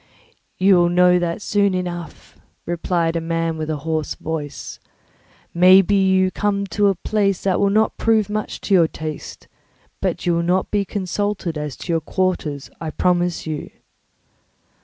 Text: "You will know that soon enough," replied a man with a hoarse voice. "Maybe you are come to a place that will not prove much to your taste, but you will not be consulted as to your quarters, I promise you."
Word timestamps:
"You 0.57 0.77
will 0.77 0.89
know 0.89 1.19
that 1.19 1.43
soon 1.43 1.75
enough," 1.75 2.35
replied 2.65 3.15
a 3.15 3.21
man 3.21 3.55
with 3.55 3.69
a 3.69 3.75
hoarse 3.85 4.15
voice. 4.15 4.79
"Maybe 5.53 5.93
you 5.93 6.29
are 6.29 6.31
come 6.31 6.65
to 6.73 6.87
a 6.87 6.95
place 6.95 7.43
that 7.43 7.59
will 7.59 7.69
not 7.69 7.97
prove 7.97 8.27
much 8.27 8.61
to 8.61 8.73
your 8.73 8.87
taste, 8.87 9.47
but 10.01 10.25
you 10.25 10.33
will 10.33 10.41
not 10.41 10.71
be 10.71 10.85
consulted 10.85 11.55
as 11.55 11.77
to 11.77 11.93
your 11.93 12.01
quarters, 12.01 12.71
I 12.81 12.89
promise 12.89 13.45
you." 13.45 13.69